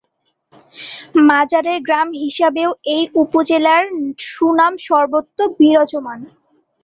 [1.29, 3.83] মাজারের গ্রাম হিসাবেও এই উপজেলার
[4.29, 6.19] সুনাম সর্বত্র বিরাজমান।